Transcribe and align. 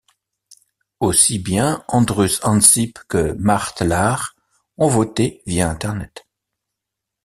Aussi 0.99 1.37
bien 1.37 1.85
Andrus 1.87 2.39
Ansip 2.43 2.97
que 3.07 3.33
Mart 3.33 3.75
Laar 3.81 4.35
ont 4.77 4.87
voté 4.87 5.43
via 5.45 5.69
Internet. 5.69 6.25